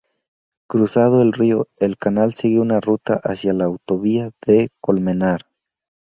Cruzado 0.67 1.21
el 1.21 1.31
río, 1.31 1.67
el 1.77 1.95
canal 1.95 2.33
sigue 2.33 2.59
una 2.59 2.79
ruta 2.79 3.21
hacia 3.23 3.53
la 3.53 3.65
autovía 3.65 4.31
de 4.47 4.69
Colmenar. 4.81 5.41